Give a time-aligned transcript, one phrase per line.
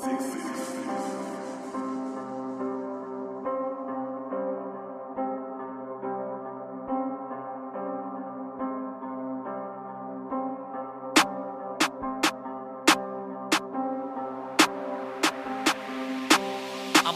[0.00, 0.10] I'm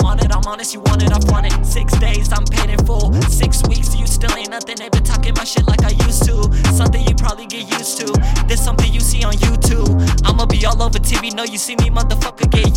[0.01, 1.64] on it, I'm honest, you want it, I want it.
[1.64, 3.12] Six days, I'm paid in full.
[3.23, 4.75] Six weeks, you still ain't nothing.
[4.77, 6.53] They been talking my shit like I used to.
[6.75, 8.07] Something you probably get used to.
[8.49, 9.93] This something you see on YouTube.
[10.27, 12.71] I'ma be all over TV, know you see me, motherfucker, get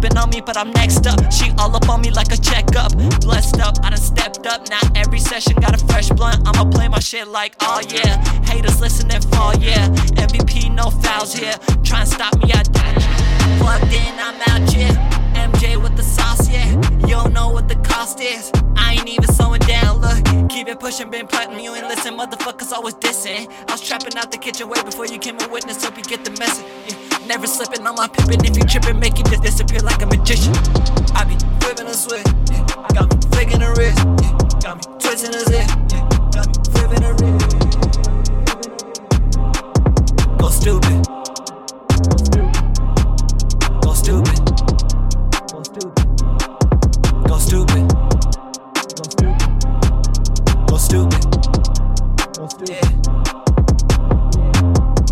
[0.00, 1.32] sleeping on me, but I'm next up.
[1.32, 2.92] She all up on me like a checkup.
[3.20, 4.68] Blessed up, I done stepped up.
[4.68, 6.46] Now every session got a fresh blunt.
[6.46, 8.16] I'ma play my shit like, oh yeah.
[8.44, 9.88] Haters listen and fall, yeah.
[10.16, 11.56] MVP, no fouls, yeah.
[11.84, 13.58] Try and stop me, I die.
[13.60, 15.19] Plugged in, I'm out, yeah.
[20.80, 22.16] Pushing, been plotting, you ain't listen.
[22.16, 23.48] Motherfuckers always dissing.
[23.68, 25.84] I was trapping out the kitchen way before you came a witness.
[25.84, 26.66] Hope you get the message.
[26.88, 27.26] Yeah.
[27.26, 28.44] Never slipping on my pippin'.
[28.44, 30.54] If you trippin', make it just disappear like a magician.
[31.14, 32.64] I be flipping a switch, yeah.
[32.94, 34.38] Got me flicking a wrist, yeah.
[34.62, 36.08] Got me twisting a zip, yeah.
[36.34, 37.46] Got me flipping a wrist.
[40.40, 40.99] Go stupid.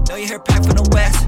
[0.08, 1.26] Know you hear Pac from the West.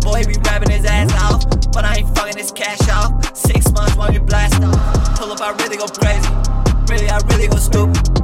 [0.00, 3.36] Boy be rapping his ass off, but I ain't fucking his cash off.
[3.36, 5.18] Six months while you blast off.
[5.18, 6.28] Pull up, I really go crazy.
[6.90, 7.48] Really, I really.
[7.48, 8.21] Go stupid.